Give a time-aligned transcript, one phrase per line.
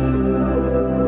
[0.00, 0.99] Música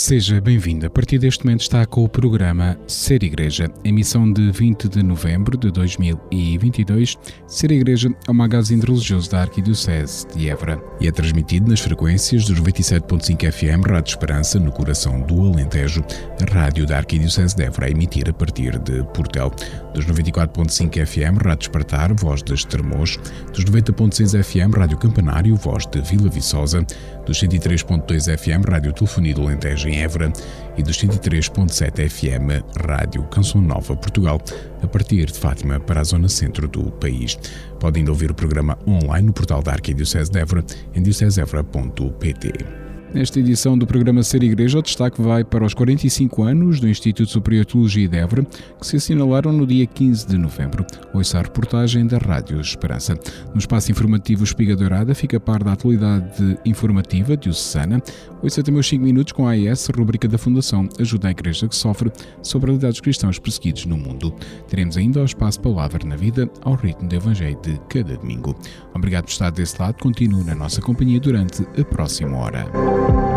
[0.00, 0.86] Seja bem-vindo.
[0.86, 5.58] A partir deste momento está com o programa Ser Igreja, emissão de 20 de novembro
[5.58, 7.18] de 2022.
[7.48, 12.44] Ser Igreja é um magazine religioso da Arquidiocese de Évora e é transmitido nas frequências
[12.44, 16.04] dos 97.5 FM Rádio Esperança, no coração do Alentejo,
[16.40, 19.50] a rádio da Arquidiocese de Évora a emitir a partir de Portel,
[19.92, 23.18] dos 94.5 FM Rádio Espartar, voz de Estremoz,
[23.52, 26.86] dos 90.6 FM Rádio Campanário, voz de Vila Viçosa,
[27.28, 30.32] dos 103.2 FM Rádio Telefonia do em Évora
[30.78, 34.40] e dos 103.7 FM Rádio Canção Nova Portugal,
[34.82, 37.38] a partir de Fátima para a zona centro do país.
[37.78, 42.87] Podem ainda ouvir o programa online no portal da Arquidiocese de Évora em diocesevra.pt.
[43.12, 47.30] Nesta edição do programa Ser Igreja, o destaque vai para os 45 anos do Instituto
[47.30, 48.44] Superior de Teologia de Évora,
[48.78, 50.84] que se assinalaram no dia 15 de novembro.
[51.14, 53.18] Ouça a reportagem da Rádio Esperança.
[53.54, 58.02] No espaço informativo Espiga Dourada, fica a par da atualidade informativa de Diocesana.
[58.42, 61.74] Ouça também os 5 minutos com a AES, rubrica da Fundação Ajuda a Igreja que
[61.74, 64.34] Sofre, sobre a realidade dos cristãos perseguidos no mundo.
[64.68, 68.54] Teremos ainda o espaço Palavra na Vida, ao ritmo do Evangelho de cada domingo.
[68.94, 69.96] Obrigado por estar desse lado.
[69.98, 72.97] Continue na nossa companhia durante a próxima hora.
[72.98, 73.27] Thank you.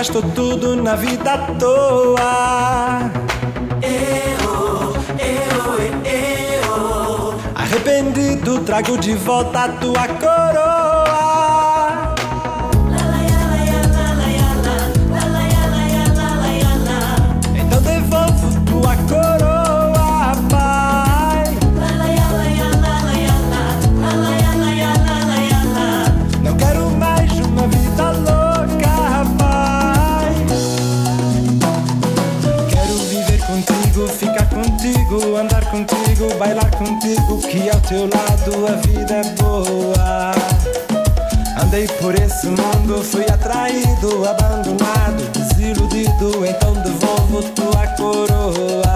[0.00, 3.12] Gastou tudo na vida à toa.
[3.82, 5.74] Eu, eu,
[6.06, 7.34] eu.
[7.54, 10.69] Arrependido, trago de volta a tua coroa.
[36.80, 40.32] Contigo, que ao teu lado a vida é boa.
[41.62, 48.89] Andei por esse mundo, fui atraído, abandonado, desiludido, então devolvo tua coroa.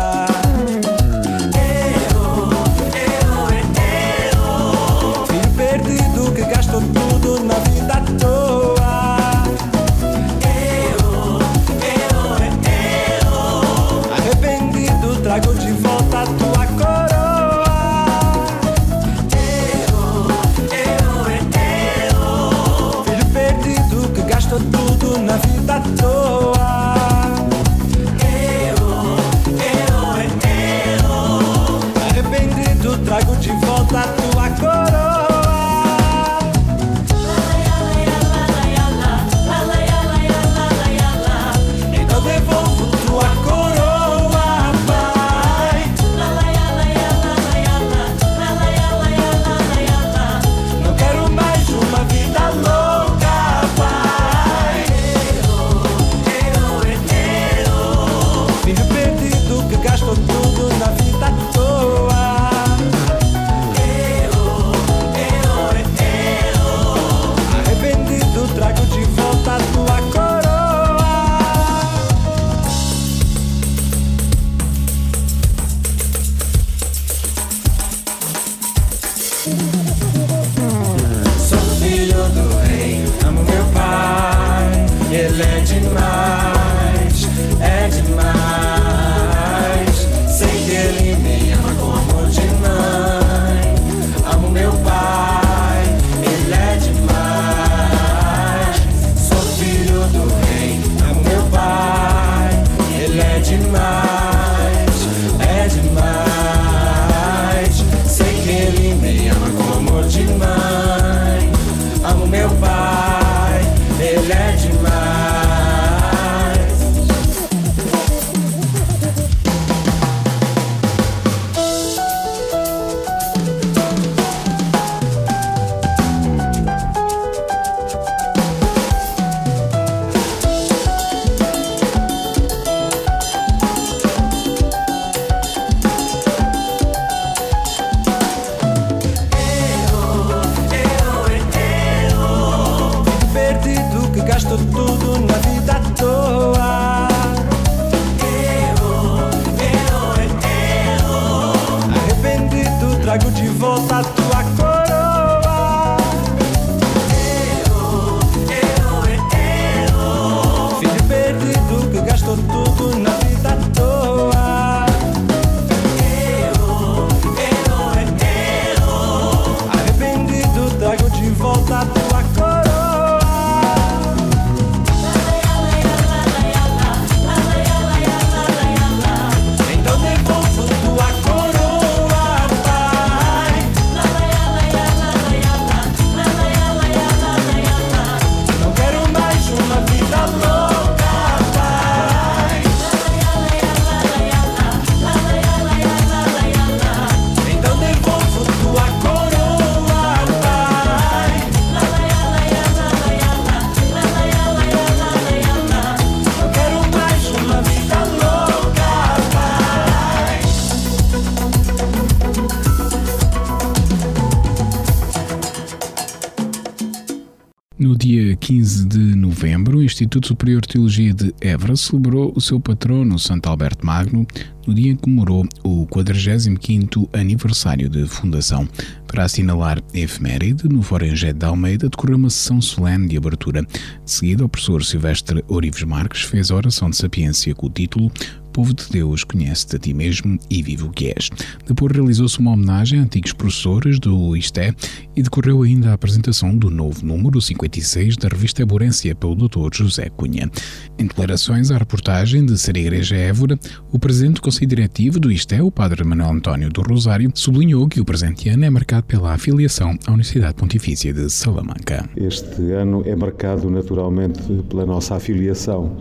[220.14, 224.24] Instituto Superior de Teologia de Évora celebrou o seu patrono, Santo Alberto Magno,
[224.66, 228.68] no dia em que comemorou o 45º aniversário de fundação.
[229.06, 233.62] Para assinalar a efeméride, no Forengé de Almeida decorreu uma sessão solene de abertura.
[233.62, 238.10] De seguida, o professor Silvestre Orives Marques fez a oração de sapiência com o título
[238.54, 241.28] Povo de Deus, conhece-te a ti mesmo e vive o que és.
[241.66, 244.72] Depois realizou-se uma homenagem a antigos professores do ISTE
[245.16, 249.74] e decorreu ainda a apresentação do novo número 56 da revista Eborência pelo Dr.
[249.74, 250.48] José Cunha.
[250.96, 253.58] Em declarações à reportagem de Ser Igreja Évora,
[253.90, 258.00] o presidente do Conselho Diretivo do ISTE, o Padre Manuel António do Rosário, sublinhou que
[258.00, 262.08] o presente ano é marcado pela afiliação à Universidade Pontifícia de Salamanca.
[262.16, 265.96] Este ano é marcado naturalmente pela nossa afiliação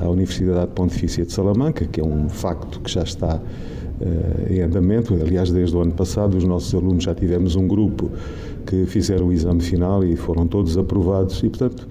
[0.00, 3.42] à Universidade Pontifícia de Salamanca, que é um facto que já está
[4.48, 5.14] em andamento.
[5.14, 8.12] Aliás, desde o ano passado, os nossos alunos já tivemos um grupo
[8.66, 11.88] que fizeram o exame final e foram todos aprovados, e portanto,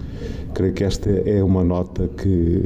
[0.58, 2.62] creio que esta é uma nota que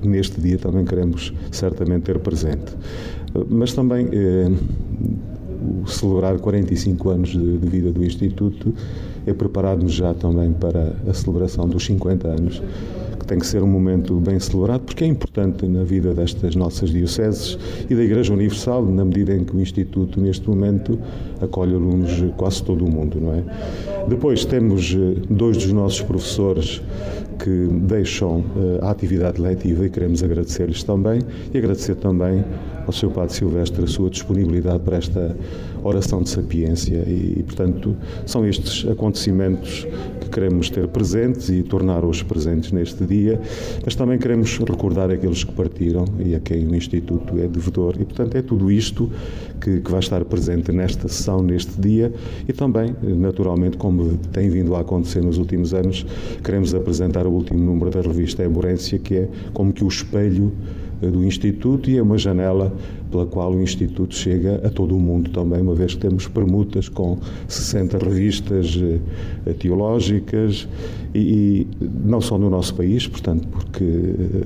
[0.00, 2.72] neste dia também queremos certamente ter presente.
[3.50, 4.48] Mas também eh,
[5.88, 8.72] celebrar 45 anos de, de vida do Instituto
[9.26, 12.62] é preparar-nos já também para a celebração dos 50 anos
[13.26, 17.58] tem que ser um momento bem celebrado, porque é importante na vida destas nossas dioceses
[17.90, 20.98] e da Igreja Universal, na medida em que o Instituto, neste momento,
[21.40, 23.42] acolhe alunos de quase todo o mundo, não é?
[24.08, 24.94] Depois temos
[25.28, 26.80] dois dos nossos professores
[27.38, 28.44] que deixam
[28.82, 31.20] a atividade letiva e queremos agradecer-lhes também
[31.52, 32.44] e agradecer também
[32.86, 33.10] ao Sr.
[33.10, 35.36] Padre Silvestre a sua disponibilidade para esta
[35.82, 39.86] oração de sapiência e, portanto, são estes acontecimentos
[40.20, 43.40] que queremos ter presentes e tornar-os presentes neste dia,
[43.84, 48.04] mas também queremos recordar aqueles que partiram e a quem o Instituto é devedor e,
[48.04, 49.10] portanto, é tudo isto
[49.60, 52.12] que, que vai estar presente nesta sessão, neste dia.
[52.48, 56.06] E também, naturalmente, como tem vindo a acontecer nos últimos anos,
[56.42, 60.52] queremos apresentar o último número da revista Eborência, que é como que o espelho
[61.00, 62.72] do Instituto e é uma janela
[63.10, 66.88] pela qual o Instituto chega a todo o mundo também, uma vez que temos permutas
[66.88, 68.78] com 60 revistas
[69.58, 70.68] teológicas
[71.14, 71.66] e, e
[72.04, 73.84] não só no nosso país, portanto, porque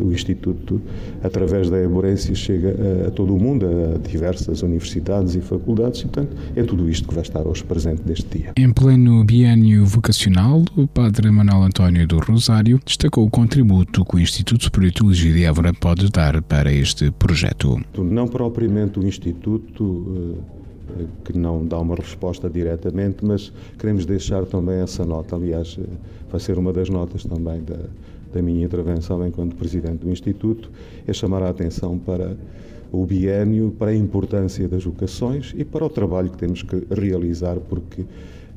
[0.00, 0.80] o Instituto,
[1.22, 6.04] através da Eborência, chega a, a todo o mundo, a diversas universidades e faculdades, e,
[6.04, 8.52] portanto, é tudo isto que vai estar hoje presente neste dia.
[8.56, 14.18] Em pleno biênio vocacional, o Padre Manuel António do Rosário destacou o contributo que o
[14.18, 17.80] Instituto Superior de Teologia de Évora pode dar para este projeto.
[17.96, 20.36] Não propriamente o Instituto
[21.24, 25.36] que não dá uma resposta diretamente, mas queremos deixar também essa nota.
[25.36, 25.78] Aliás,
[26.28, 27.78] vai ser uma das notas também da,
[28.32, 30.68] da minha intervenção enquanto Presidente do Instituto,
[31.06, 32.36] é chamar a atenção para
[32.92, 37.56] o biênio, para a importância das vocações e para o trabalho que temos que realizar,
[37.68, 38.04] porque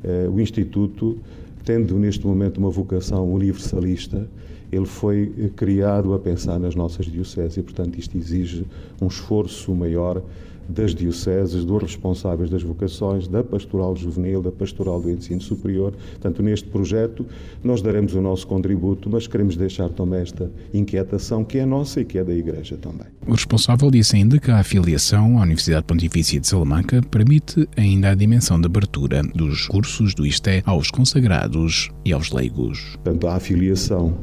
[0.02, 1.18] eh, o Instituto,
[1.64, 4.28] tendo neste momento uma vocação universalista,
[4.74, 8.66] ele foi criado a pensar nas nossas dioceses e, portanto, isto exige
[9.00, 10.22] um esforço maior
[10.68, 15.92] das dioceses, dos responsáveis das vocações, da pastoral juvenil, da pastoral do ensino superior.
[16.12, 17.26] Portanto, neste projeto
[17.62, 22.04] nós daremos o nosso contributo, mas queremos deixar também esta inquietação que é nossa e
[22.04, 23.06] que é da Igreja também.
[23.26, 28.14] O responsável disse ainda que a afiliação à Universidade Pontifícia de Salamanca permite ainda a
[28.14, 32.96] dimensão de abertura dos cursos do ISTE aos consagrados e aos leigos.
[33.02, 34.14] Portanto, a afiliação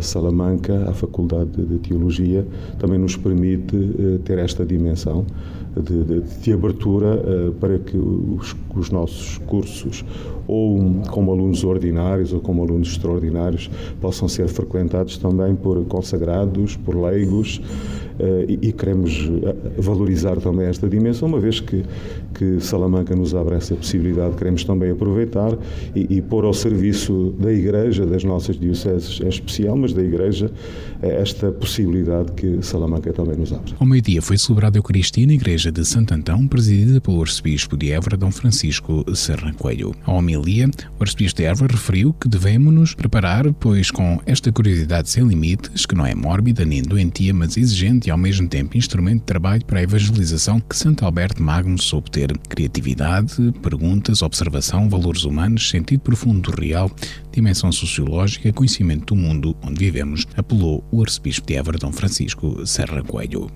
[0.00, 2.46] Salamanca, a Faculdade de Teologia,
[2.78, 5.24] também nos permite ter esta dimensão
[5.76, 7.22] de, de, de abertura
[7.58, 10.04] para que os, os, nossos cursos,
[10.46, 13.70] ou como alunos ordinários ou como alunos extraordinários,
[14.00, 17.60] possam ser frequentados também por consagrados, por leigos,
[18.48, 19.30] e, e queremos
[19.78, 21.84] valorizar também esta dimensão, uma vez que,
[22.34, 25.56] que Salamanca nos abre essa possibilidade, queremos também aproveitar
[25.94, 30.50] e, e pôr ao serviço da Igreja, das nossas dioceses em especial, mas da Igreja,
[31.00, 33.74] esta possibilidade que Salamanca também nos abre.
[33.78, 37.90] Ao meio-dia foi celebrada a Eucaristia na Igreja de Santo Antão, presidida pelo Arcebispo de
[37.90, 39.94] Évora, Dom Francisco Serra Coelho.
[40.04, 45.26] A homilia, o Arcebispo de Évora referiu que devemos-nos preparar, pois com esta curiosidade sem
[45.26, 49.26] limites, que não é mórbida nem doentia, mas exigente e ao mesmo tempo instrumento de
[49.26, 52.36] trabalho para a evangelização que Santo Alberto Magno soube ter.
[52.48, 56.90] Criatividade, perguntas, observação, valores humanos, sentido profundo do real,
[57.32, 63.02] dimensão sociológica, conhecimento do mundo onde vivemos, apelou o arcebispo de Évora, Dom Francisco Serra
[63.02, 63.50] Coelho.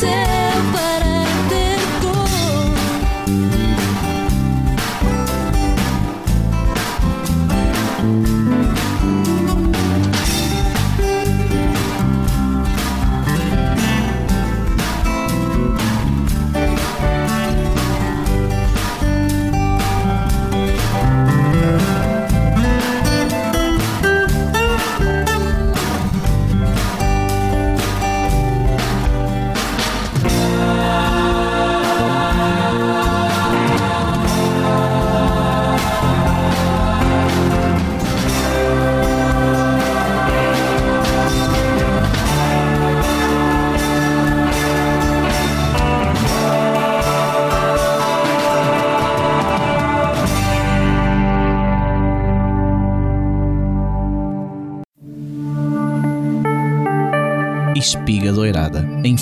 [0.00, 0.29] say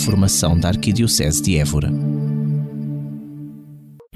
[0.08, 1.92] Informação da Arquidiocese de Évora.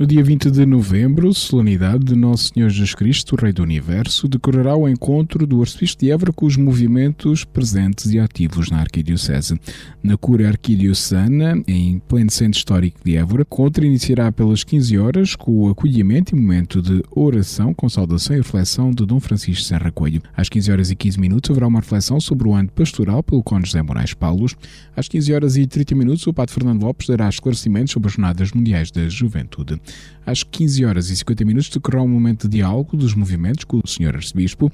[0.03, 4.75] No dia 20 de novembro, solenidade de Nosso Senhor Jesus Cristo, Rei do Universo, decorará
[4.75, 9.61] o encontro do Arcebispo de Évora com os movimentos presentes e ativos na Arquidiocese.
[10.03, 15.37] Na cura arquidiocesana, em pleno centro histórico de Évora, o encontro iniciará pelas 15 horas
[15.37, 19.93] com o acolhimento e momento de oração com saudação e reflexão de Dom Francisco Serra
[19.93, 20.21] Coelho.
[20.37, 23.67] Às 15 horas e 15 minutos haverá uma reflexão sobre o ano pastoral pelo Conde
[23.67, 24.57] José Moraes Paulos.
[24.97, 28.51] Às 15 horas e 30 minutos, o Padre Fernando Lopes dará esclarecimentos sobre as Jornadas
[28.51, 29.81] Mundiais da Juventude.
[30.25, 33.87] Às 15 horas e 50 minutos decorrerá um momento de diálogo dos movimentos com o
[33.87, 34.15] Sr.
[34.15, 34.71] Arcebispo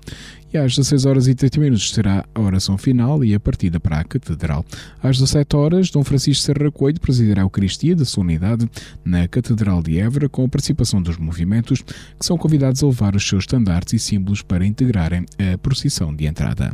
[0.52, 3.98] e às 16 horas e 30 minutos será a oração final e a partida para
[3.98, 4.64] a Catedral.
[5.02, 8.68] Às 17 horas, Dom Francisco Serra Coelho presidirá a Eucaristia da Solenidade
[9.04, 13.26] na Catedral de Évora com a participação dos movimentos que são convidados a levar os
[13.26, 16.72] seus estandartes e símbolos para integrarem a procissão de entrada.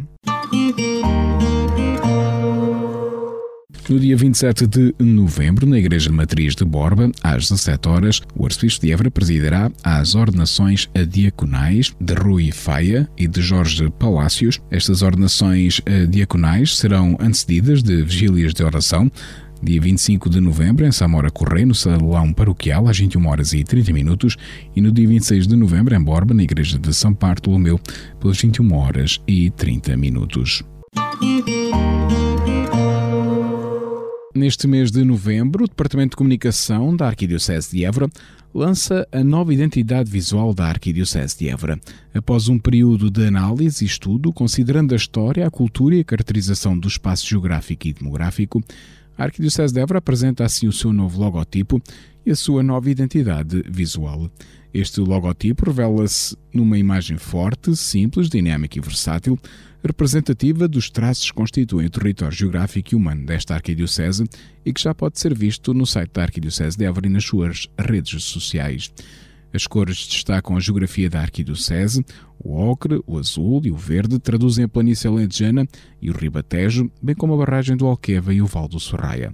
[3.87, 8.87] No dia 27 de novembro, na Igreja Matriz de Borba, às 17 horas, o Arcebispo
[8.87, 14.59] de Évora presidirá as ordenações diaconais de Rui Faia e de Jorge Palácios.
[14.71, 19.13] Estas ordenações diaconais serão antecedidas de vigílias de oração,
[19.63, 23.93] dia 25 de novembro, em Samora Correia, no Salão Paroquial, às 21 horas e 30
[23.93, 24.37] minutos,
[24.75, 27.79] e no dia 26 de novembro, em Borba, na Igreja de São Bartolomeu,
[28.19, 30.63] pelas 21 horas e 30 minutos.
[34.35, 38.11] Neste mês de novembro, o Departamento de Comunicação da Arquidiocese de Évora
[38.53, 41.79] lança a nova identidade visual da Arquidiocese de Évora.
[42.13, 46.77] Após um período de análise e estudo, considerando a história, a cultura e a caracterização
[46.77, 48.61] do espaço geográfico e demográfico,
[49.17, 51.81] a Arquidiocese de Évora apresenta assim o seu novo logotipo
[52.27, 54.29] e a sua nova identidade visual.
[54.75, 59.39] Este logotipo revela-se numa imagem forte, simples, dinâmica e versátil,
[59.85, 64.25] representativa dos traços que constituem o território geográfico e humano desta arquidiocese
[64.67, 67.69] e que já pode ser visto no site da Arquidiocese de Évora e nas suas
[67.79, 68.93] redes sociais.
[69.53, 72.05] As cores destacam a geografia da arquidiocese,
[72.41, 75.69] o ocre, o azul e o verde traduzem a planície alentejana
[76.03, 79.33] e o ribatejo, bem como a barragem do Alqueva e o Val do Sorraia.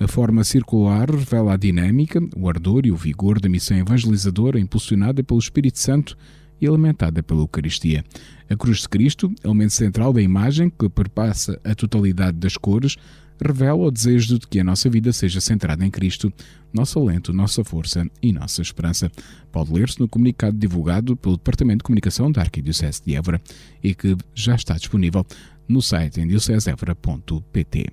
[0.00, 5.24] A forma circular revela a dinâmica, o ardor e o vigor da missão evangelizadora impulsionada
[5.24, 6.16] pelo Espírito Santo
[6.60, 8.04] e alimentada pela Eucaristia.
[8.48, 12.96] A Cruz de Cristo, elemento central da imagem que perpassa a totalidade das cores,
[13.44, 16.32] revela o desejo de que a nossa vida seja centrada em Cristo,
[16.72, 19.10] nosso alento, nossa força e nossa esperança.
[19.50, 23.40] Pode ler-se no comunicado divulgado pelo Departamento de Comunicação da Arquidiocese de Évora
[23.82, 25.24] e que já está disponível
[25.68, 27.86] no site em diocesevra.pt.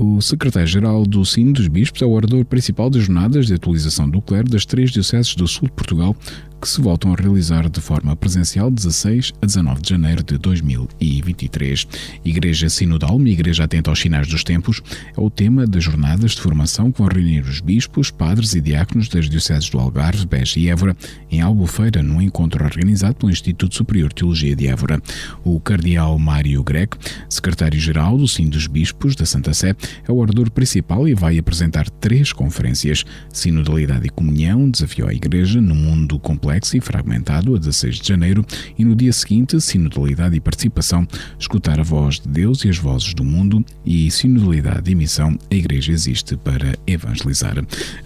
[0.00, 4.22] O secretário-geral do Sino dos Bispos é o orador principal das jornadas de atualização do
[4.22, 6.14] clero das três dioceses do sul de Portugal
[6.60, 11.86] que se voltam a realizar de forma presencial 16 a 19 de janeiro de 2023.
[12.24, 14.82] Igreja Sinodal, uma igreja atenta aos sinais dos tempos,
[15.16, 19.08] é o tema das jornadas de formação que vão reunir os bispos, padres e diáconos
[19.08, 20.96] das dioceses do Algarve, Beja e Évora
[21.30, 25.00] em Albufeira, num encontro organizado pelo Instituto Superior de Teologia de Évora.
[25.44, 30.50] O cardeal Mário Greco, secretário-geral do Sino dos Bispos da Santa Sé, é o orador
[30.50, 36.47] principal e vai apresentar três conferências: Sinodalidade e Comunhão, desafio à Igreja no mundo complexo
[36.48, 38.42] complexo e fragmentado a 16 de janeiro
[38.78, 41.06] e no dia seguinte, sinodalidade e participação,
[41.38, 45.54] escutar a voz de Deus e as vozes do mundo e sinodalidade e missão, a
[45.54, 47.54] Igreja existe para evangelizar.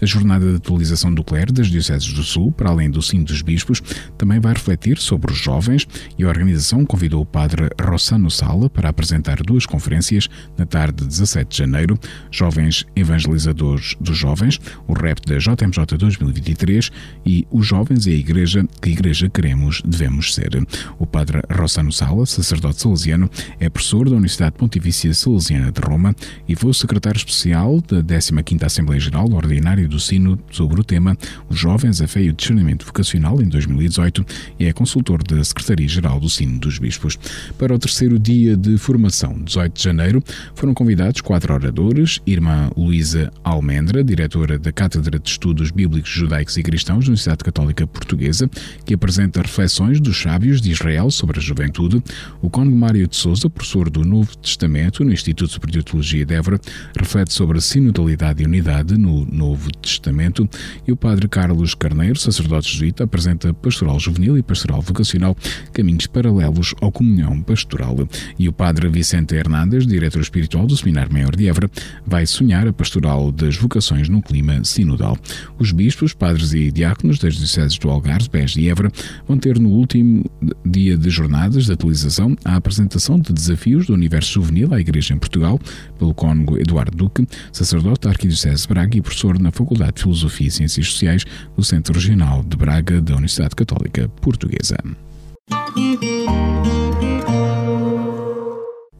[0.01, 3.41] A jornada de atualização do clero das Dioceses do Sul, para além do sino dos
[3.41, 3.81] bispos,
[4.17, 8.89] também vai refletir sobre os jovens e a organização convidou o padre Rossano Sala para
[8.89, 11.97] apresentar duas conferências na tarde de 17 de janeiro,
[12.29, 16.91] Jovens Evangelizadores dos Jovens, o REP da JMJ 2023
[17.25, 20.49] e os Jovens e a Igreja Igreja, que Igreja queremos, devemos ser.
[20.97, 26.15] O padre Rossano Sala, sacerdote salesiano, é professor da Universidade Pontifícia Salesiana de Roma
[26.47, 31.15] e foi o secretário especial da 15ª Assembleia Geral Ordinária do Sino sobre o tema
[31.47, 34.25] Os Jovens, a Fé e o Discernimento Vocacional em 2018
[34.59, 37.19] e é consultor da Secretaria-Geral do Sino dos Bispos.
[37.57, 40.23] Para o terceiro dia de formação, 18 de janeiro,
[40.55, 46.63] foram convidados quatro oradores, Irmã Luísa Almendra, diretora da Cátedra de Estudos Bíblicos Judaicos e
[46.63, 48.49] Cristãos da Universidade Católica Portuguesa, Portuguesa,
[48.85, 52.01] que apresenta reflexões dos sábios de Israel sobre a juventude,
[52.41, 56.33] o Cônego Mário de Souza, professor do Novo Testamento no Instituto Superior de Teologia de
[56.33, 56.59] Évora,
[56.97, 60.47] reflete sobre a sinodalidade e unidade no Novo Testamento,
[60.87, 65.35] e o padre Carlos Carneiro, sacerdote jesuíta, apresenta pastoral juvenil e pastoral vocacional,
[65.73, 68.07] caminhos paralelos ao comunhão pastoral.
[68.39, 71.69] E o padre Vicente Hernandes, diretor espiritual do Seminário Maior de Évora,
[72.05, 75.17] vai sonhar a pastoral das vocações no clima sinodal.
[75.59, 78.91] Os bispos, padres e diáconos das dioceses do Algarve Carlos Pés de Évora
[79.27, 80.23] vão ter no último
[80.63, 85.17] dia de jornadas de atualização a apresentação de desafios do universo juvenil à Igreja em
[85.17, 85.59] Portugal
[85.97, 90.47] pelo cônego Eduardo Duque, sacerdote da Arquidiocese de Braga e professor na Faculdade de Filosofia
[90.47, 91.25] e Ciências Sociais
[91.57, 94.77] do Centro Regional de Braga da Universidade Católica Portuguesa.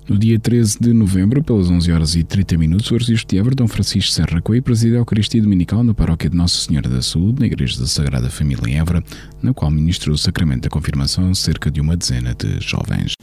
[0.08, 3.68] No dia 13 de novembro, pelas 11 horas e 30 minutos, o arcebispo de Dom
[3.70, 7.46] Francisco Serra Coelho, preside a Eucaristia Dominical na paróquia de Nossa Senhora da Saúde, na
[7.46, 9.02] Igreja da Sagrada Família em Évora,
[9.42, 13.14] na qual ministrou o sacramento da confirmação a cerca de uma dezena de jovens.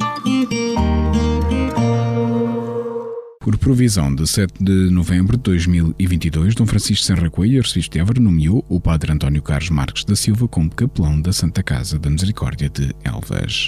[3.40, 8.20] Por provisão de 7 de novembro de 2022, Dom Francisco Serra Coelho, arcebispo de Évora,
[8.20, 12.70] nomeou o padre António Carlos Marques da Silva como capelão da Santa Casa da Misericórdia
[12.70, 13.66] de Elvas.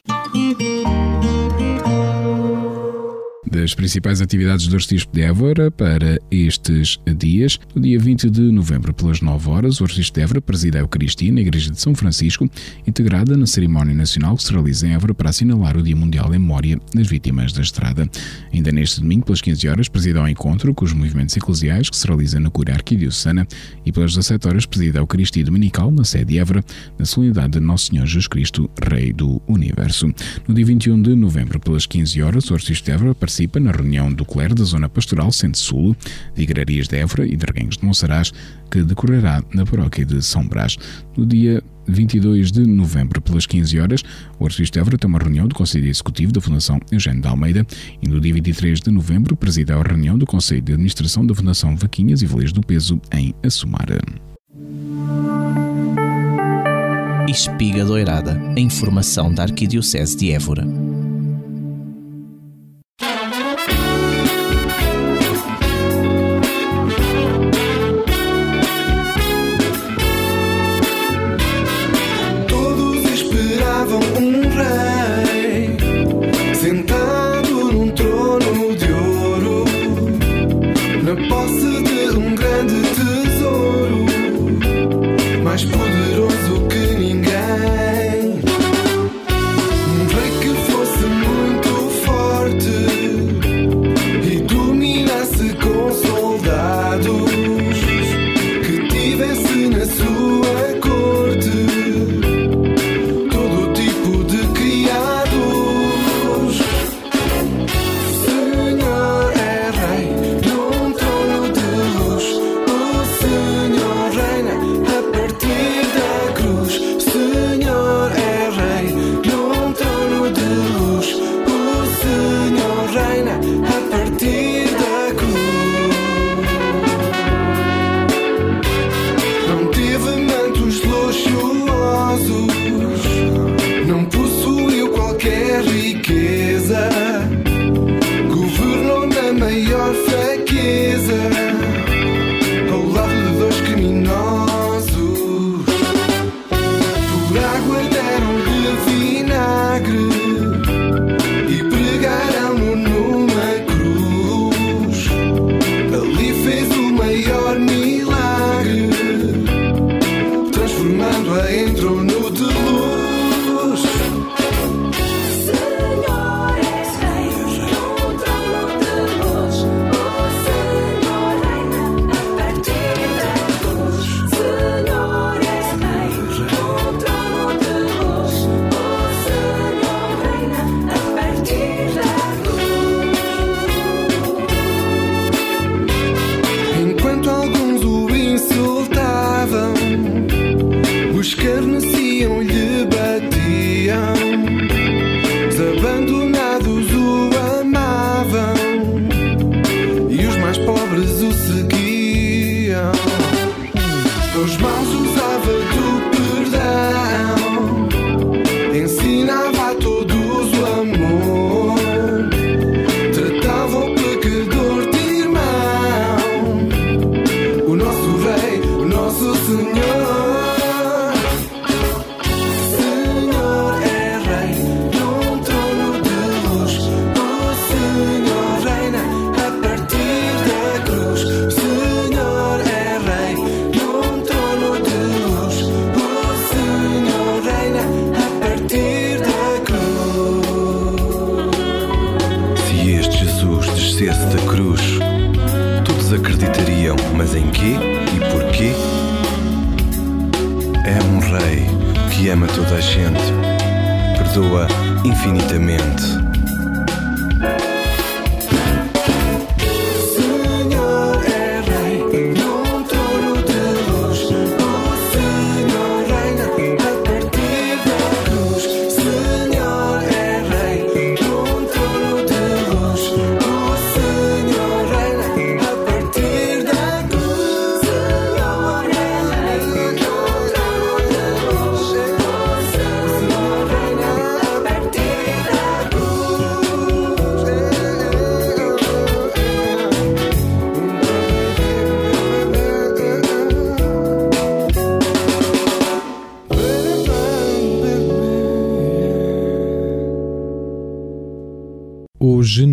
[3.52, 8.94] Das principais atividades do Arcebispo de Évora para estes dias, no dia 20 de novembro,
[8.94, 12.48] pelas 9 horas, o Arcebispo de Évora preside a Eucaristia na Igreja de São Francisco,
[12.86, 16.38] integrada na cerimónia nacional que se realiza em Évora para assinalar o Dia Mundial em
[16.38, 18.08] Memória das Vítimas da Estrada.
[18.54, 22.06] Ainda neste domingo, pelas 15 horas, preside ao encontro com os movimentos eclesiais que se
[22.06, 23.46] realiza na Cura Arquidiocesana
[23.84, 26.64] e pelas 17 horas preside a Eucaristia Dominical na sede de Évora,
[26.98, 30.10] na solenidade de Nosso Senhor Jesus Cristo, Rei do Universo.
[30.48, 34.12] No dia 21 de novembro, pelas 15 horas, o Arcebispo de Évora participa na reunião
[34.12, 35.96] do clero da Zona Pastoral Centro-Sul,
[36.34, 38.32] de Igrarias de Évora e de de Monsaraz,
[38.70, 40.76] que decorrerá na paróquia de São Brás.
[41.16, 44.02] No dia 22 de novembro, pelas 15 horas,
[44.38, 47.66] o Arcebispo de Évora tem uma reunião do Conselho Executivo da Fundação Eugênio de Almeida
[48.00, 51.76] e no dia 23 de novembro preside a reunião do Conselho de Administração da Fundação
[51.76, 53.88] Vaquinhas e Veleiros do Peso em Assumar.
[57.28, 60.91] Espiga Doirada, a informação da Arquidiocese de Évora.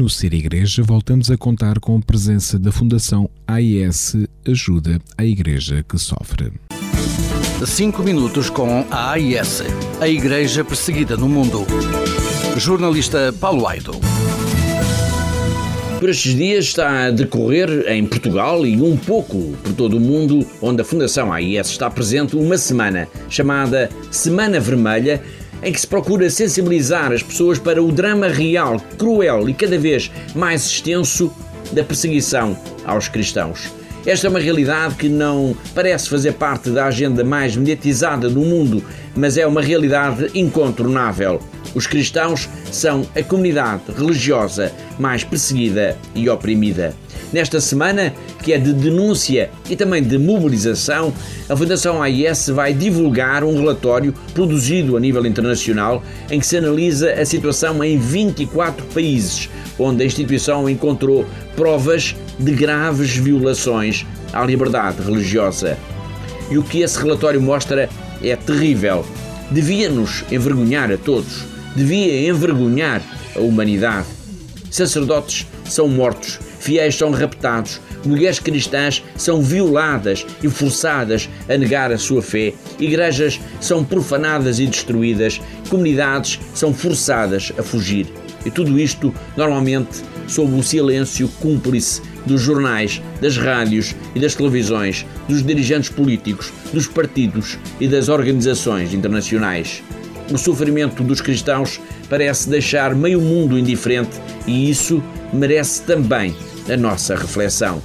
[0.10, 4.16] Ser Igreja, voltamos a contar com a presença da Fundação AIS
[4.48, 6.52] Ajuda à Igreja que Sofre.
[7.66, 9.64] 5 minutos com a AIS,
[10.00, 11.66] a Igreja Perseguida no Mundo.
[12.58, 13.92] Jornalista Paulo Aido.
[16.00, 20.48] Por estes dias está a decorrer em Portugal e um pouco por todo o mundo,
[20.62, 25.22] onde a Fundação AIS está presente, uma semana chamada Semana Vermelha,
[25.64, 30.12] em que se procura sensibilizar as pessoas para o drama real, cruel e cada vez
[30.36, 31.32] mais extenso
[31.72, 33.72] da perseguição aos cristãos.
[34.06, 38.84] Esta é uma realidade que não parece fazer parte da agenda mais mediatizada do mundo,
[39.16, 41.40] mas é uma realidade incontornável.
[41.76, 46.96] Os cristãos são a comunidade religiosa mais perseguida e oprimida.
[47.32, 51.14] Nesta semana, que é de denúncia e também de mobilização,
[51.48, 57.14] a Fundação AIS vai divulgar um relatório produzido a nível internacional em que se analisa
[57.14, 61.26] a situação em 24 países, onde a instituição encontrou
[61.56, 65.78] provas de graves violações à liberdade religiosa.
[66.50, 67.90] E o que esse relatório mostra
[68.24, 69.06] é terrível.
[69.52, 71.44] Devia-nos envergonhar a todos,
[71.76, 73.02] devia envergonhar
[73.36, 74.08] a humanidade.
[74.70, 81.98] Sacerdotes são mortos, fiéis são raptados, mulheres cristãs são violadas e forçadas a negar a
[81.98, 88.08] sua fé, igrejas são profanadas e destruídas, comunidades são forçadas a fugir.
[88.46, 95.06] E tudo isto, normalmente, sob o silêncio cúmplice dos jornais, das rádios e das televisões,
[95.28, 99.84] dos dirigentes políticos, dos partidos e das organizações internacionais.
[100.32, 106.36] O sofrimento dos cristãos parece deixar meio mundo indiferente e isso merece também
[106.70, 107.82] a nossa reflexão.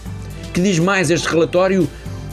[0.52, 1.88] Que diz mais este relatório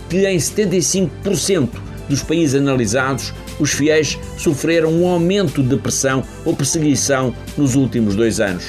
[0.09, 1.69] que em 75%
[2.09, 8.39] dos países analisados os fiéis sofreram um aumento de pressão ou perseguição nos últimos dois
[8.39, 8.65] anos.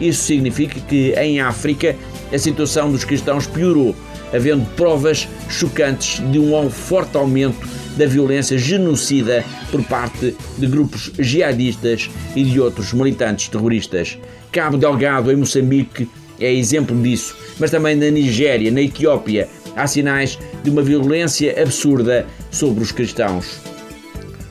[0.00, 1.96] Isso significa que em África
[2.32, 3.96] a situação dos cristãos piorou,
[4.32, 12.08] havendo provas chocantes de um forte aumento da violência genocida por parte de grupos jihadistas
[12.36, 14.18] e de outros militantes terroristas.
[14.52, 16.08] Cabo Delgado, em Moçambique,
[16.40, 22.26] é exemplo disso, mas também na Nigéria, na Etiópia, há sinais de uma violência absurda
[22.50, 23.60] sobre os cristãos.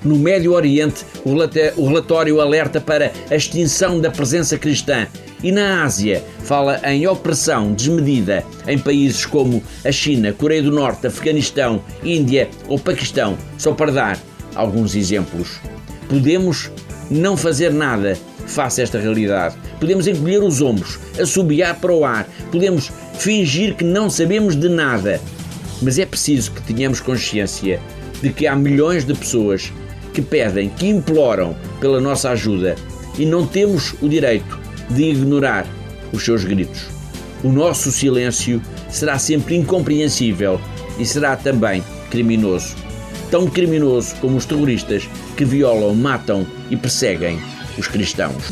[0.04, 5.08] No Médio Oriente, o relatório alerta para a extinção da presença cristã
[5.44, 11.08] e na Ásia fala em opressão desmedida em países como a China, Coreia do Norte,
[11.08, 14.20] Afeganistão, Índia ou Paquistão, só para dar
[14.56, 15.60] alguns exemplos.
[16.08, 16.72] Podemos
[17.10, 18.18] não fazer nada
[18.48, 19.56] face a esta realidade.
[19.80, 25.22] Podemos encolher os ombros, assobiar para o ar, podemos fingir que não sabemos de nada.
[25.82, 27.80] Mas é preciso que tenhamos consciência
[28.22, 29.72] de que há milhões de pessoas
[30.14, 32.76] que pedem, que imploram pela nossa ajuda
[33.18, 35.66] e não temos o direito de ignorar
[36.12, 36.88] os seus gritos.
[37.44, 40.60] O nosso silêncio será sempre incompreensível
[40.98, 42.76] e será também criminoso.
[43.30, 47.40] Tão criminoso como os terroristas que violam, matam e perseguem
[47.78, 48.52] os cristãos.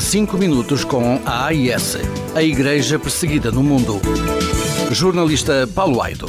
[0.00, 1.96] 5 minutos com a AIS,
[2.34, 4.00] a Igreja Perseguida no Mundo.
[4.90, 6.26] Jornalista Paulo Aido.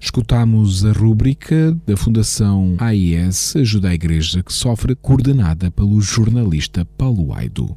[0.00, 7.32] Escutamos a rúbrica da Fundação AIS Ajuda a Igreja que Sofre, coordenada pelo jornalista Paulo
[7.32, 7.74] Aido.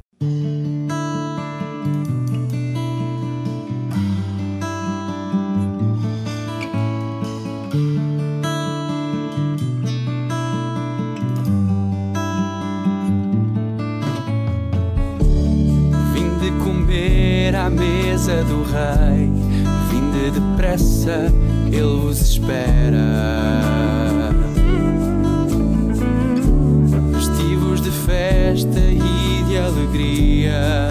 [28.56, 30.88] festa e de alegria.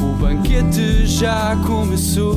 [0.00, 2.34] O banquete já começou.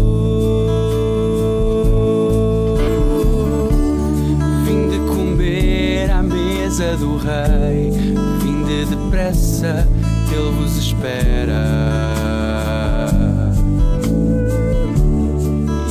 [4.66, 7.92] Vim de comer à mesa do rei.
[8.42, 9.88] Vim de depressa,
[10.30, 11.66] ele vos espera.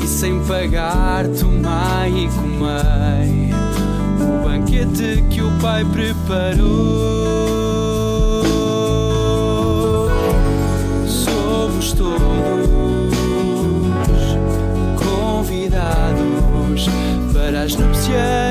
[0.03, 3.51] E sem pagar, tomai e comei
[4.21, 7.58] o banquete que o pai preparou.
[18.09, 18.48] Para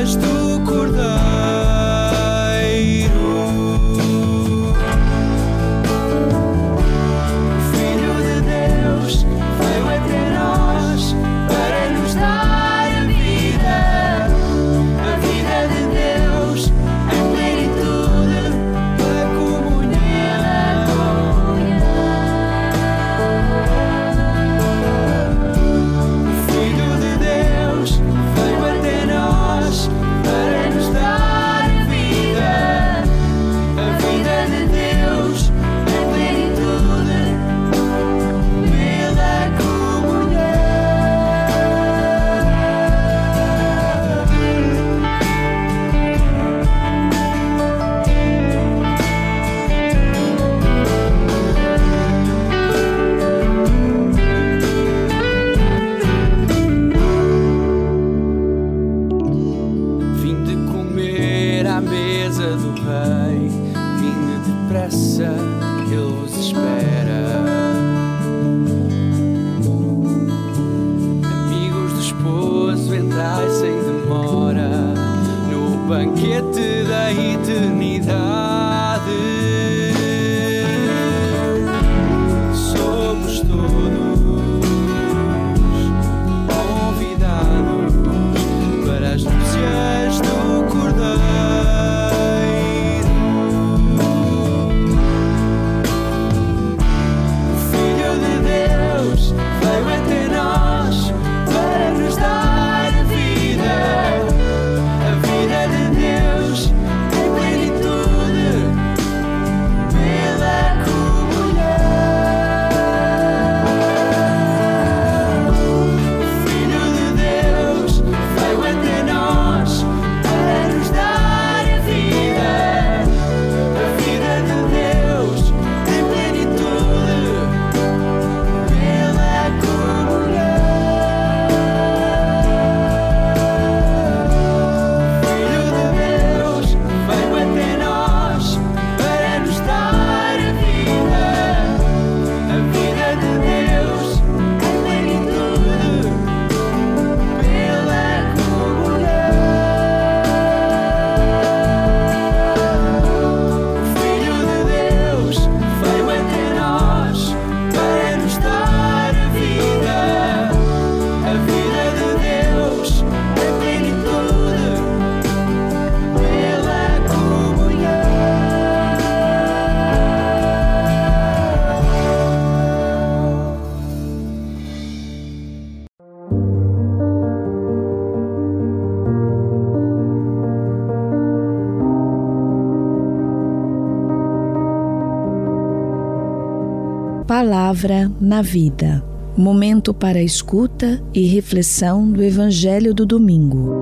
[188.28, 189.02] na Vida.
[189.38, 193.74] Momento para escuta e reflexão do Evangelho do Domingo.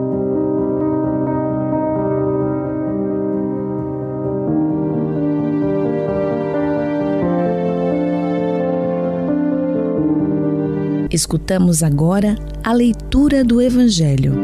[11.10, 14.36] Escutamos agora a leitura do Evangelho.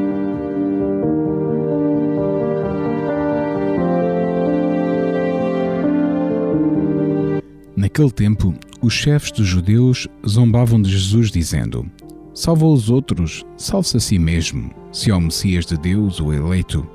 [7.76, 11.86] Naquele tempo, os chefes dos judeus zombavam de Jesus, dizendo:
[12.34, 16.88] Salva os outros, salve-se a si mesmo, se é o Messias de Deus, o eleito.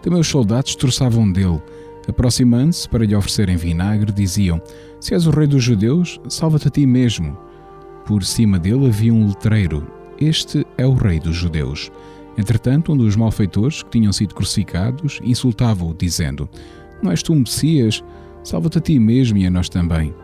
[0.00, 1.60] Também os soldados troçavam dele,
[2.08, 4.60] aproximando-se para lhe oferecerem vinagre, diziam:
[5.00, 7.36] Se és o rei dos judeus, salva-te a ti mesmo.
[8.06, 9.84] Por cima dele havia um letreiro:
[10.20, 11.90] Este é o rei dos judeus.
[12.36, 16.48] Entretanto, um dos malfeitores que tinham sido crucificados insultava-o, dizendo:
[17.02, 18.04] Não és tu o Messias?
[18.44, 20.14] Salva-te a ti mesmo e a nós também.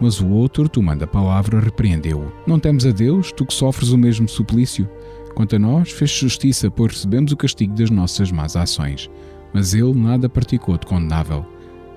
[0.00, 3.98] Mas o outro, tomando a palavra, repreendeu-o: Não temes a Deus, tu que sofres o
[3.98, 4.88] mesmo suplício?
[5.34, 9.10] Quanto a nós, fez justiça, pois recebemos o castigo das nossas más ações.
[9.52, 11.44] Mas ele nada praticou de condenável.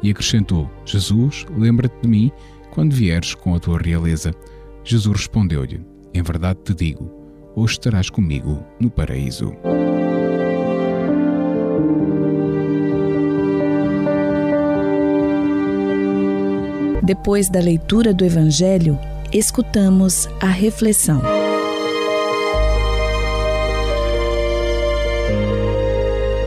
[0.01, 2.31] E acrescentou: Jesus, lembra-te de mim
[2.71, 4.31] quando vieres com a tua realeza.
[4.83, 5.81] Jesus respondeu-lhe:
[6.13, 7.09] Em verdade te digo,
[7.55, 9.53] hoje estarás comigo no paraíso.
[17.05, 18.97] Depois da leitura do Evangelho,
[19.33, 21.21] escutamos a reflexão.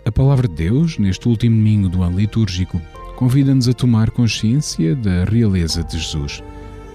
[0.03, 2.81] A palavra de Deus, neste último domingo do ano litúrgico,
[3.17, 6.43] convida-nos a tomar consciência da realeza de Jesus.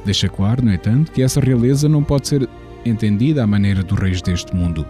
[0.05, 2.49] Deixa claro, no entanto, que essa realeza não pode ser
[2.85, 4.85] entendida à maneira dos reis deste mundo.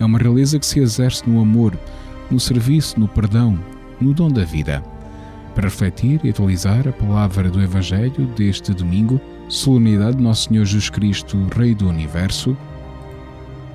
[0.00, 1.78] É uma realeza que se exerce no amor,
[2.30, 3.60] no serviço, no perdão,
[4.00, 4.82] no dom da vida.
[5.54, 10.90] Para refletir e atualizar a palavra do Evangelho deste domingo, solenidade de Nosso Senhor Jesus
[10.90, 12.56] Cristo, Rei do Universo,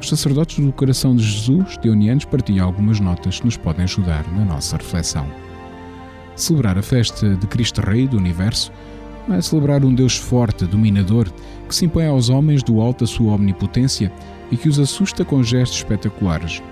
[0.01, 4.45] os sacerdotes do coração de Jesus, teonianos, partilham algumas notas que nos podem ajudar na
[4.45, 5.27] nossa reflexão.
[6.35, 8.71] Celebrar a festa de Cristo Rei do Universo
[9.27, 11.29] não é celebrar um Deus forte, dominador,
[11.67, 14.11] que se impõe aos homens do alto da sua omnipotência
[14.49, 16.63] e que os assusta com gestos espetaculares,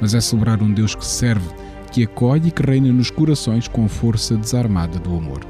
[0.00, 1.48] mas é celebrar um Deus que serve,
[1.90, 5.40] que acolhe e que reina nos corações com força desarmada do amor.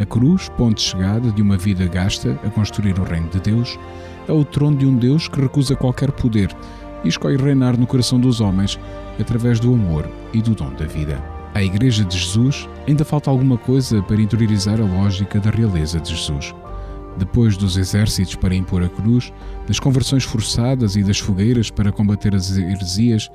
[0.00, 3.78] A cruz, ponto de chegada de uma vida gasta a construir o reino de Deus,
[4.28, 6.54] é o trono de um Deus que recusa qualquer poder
[7.04, 8.78] e escolhe reinar no coração dos homens
[9.18, 11.22] através do amor e do dom da vida.
[11.54, 16.10] À Igreja de Jesus ainda falta alguma coisa para interiorizar a lógica da realeza de
[16.14, 16.54] Jesus.
[17.16, 19.32] Depois dos exércitos para impor a cruz,
[19.66, 23.28] das conversões forçadas e das fogueiras para combater as heresias,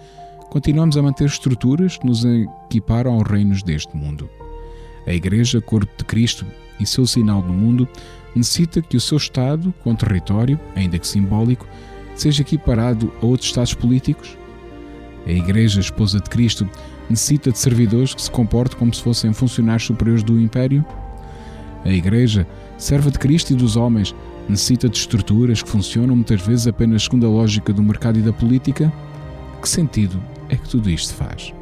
[0.53, 4.29] continuamos a manter estruturas que nos equiparam aos reinos deste mundo.
[5.07, 6.45] A Igreja, corpo de Cristo
[6.79, 7.89] e seu sinal no mundo,
[8.35, 11.67] necessita que o seu Estado, com território, ainda que simbólico,
[12.13, 14.37] seja equiparado a outros Estados políticos?
[15.25, 16.69] A Igreja, esposa de Cristo,
[17.09, 20.85] necessita de servidores que se comportem como se fossem funcionários superiores do Império?
[21.83, 22.45] A Igreja,
[22.77, 24.13] serva de Cristo e dos homens,
[24.47, 28.31] necessita de estruturas que funcionam muitas vezes apenas segundo a lógica do mercado e da
[28.31, 28.93] política?
[29.59, 31.53] Que sentido é que tudo isto faz?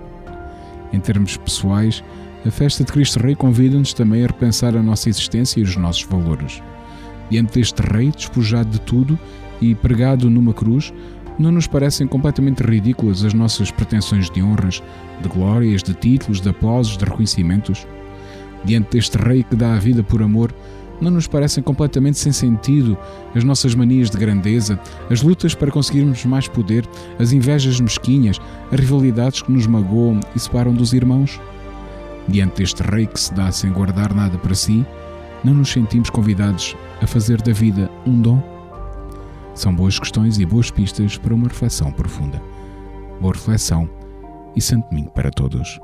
[0.94, 2.04] Em termos pessoais,
[2.46, 6.04] a festa de Cristo Rei convida-nos também a repensar a nossa existência e os nossos
[6.04, 6.62] valores.
[7.30, 9.18] Diante deste Rei, despojado de tudo
[9.62, 10.92] e pregado numa cruz,
[11.38, 14.82] não nos parecem completamente ridículas as nossas pretensões de honras,
[15.22, 17.88] de glórias, de títulos, de aplausos, de reconhecimentos?
[18.66, 20.54] Diante deste Rei que dá a vida por amor,
[21.02, 22.98] não nos parecem completamente sem sentido
[23.36, 24.80] as nossas manias de grandeza,
[25.10, 26.88] as lutas para conseguirmos mais poder,
[27.20, 28.40] as invejas mesquinhas,
[28.72, 31.40] as rivalidades que nos magoam e separam dos irmãos?
[32.28, 34.86] Diante deste rei que se dá sem guardar nada para si,
[35.44, 38.42] não nos sentimos convidados a fazer da vida um dom?
[39.56, 42.42] São boas questões e boas pistas para uma reflexão profunda.
[43.20, 43.90] Boa reflexão
[44.56, 45.80] e santo domingo para todos.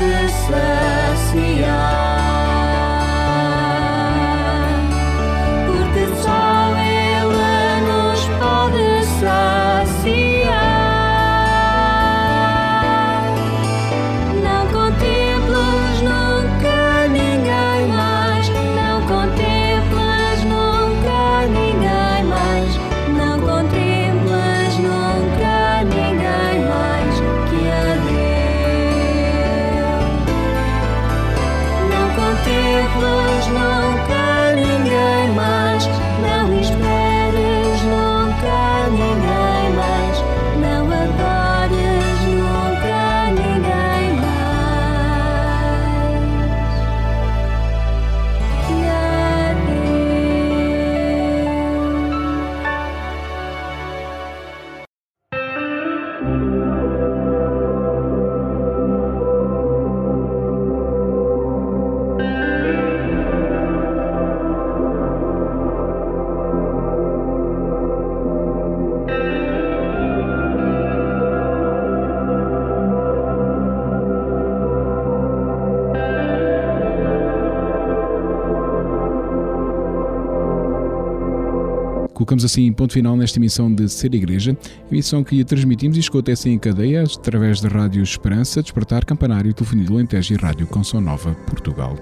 [0.00, 2.11] Nos pode
[82.32, 84.56] Colocamos assim ponto final nesta emissão de Ser Igreja,
[84.90, 89.84] emissão que transmitimos e escuta assim em cadeia através da Rádio Esperança, Despertar, Campanário, Telefonia
[89.84, 91.94] do Alentejo e Rádio Canção Nova, Portugal.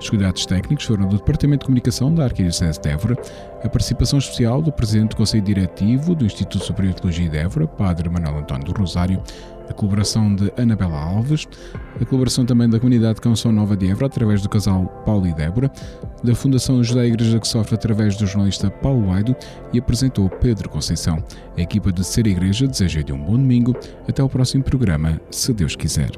[0.00, 3.16] Os cuidados técnicos foram do Departamento de Comunicação da Arquidiocese de Évora,
[3.62, 7.66] a participação especial do Presidente do Conselho Diretivo do Instituto Superior de Teologia de Évora,
[7.66, 9.22] Padre Manuel António do Rosário,
[9.68, 11.46] a colaboração de Anabela Alves,
[12.00, 15.70] a colaboração também da comunidade Canção Nova de Évora, através do casal Paulo e Débora,
[16.22, 19.34] da Fundação José Igreja que Sofre, através do jornalista Paulo Aido,
[19.72, 21.22] e apresentou Pedro Conceição.
[21.56, 23.74] A equipa de Ser Igreja deseja-lhe um bom domingo.
[24.08, 26.10] Até ao próximo programa, se Deus quiser.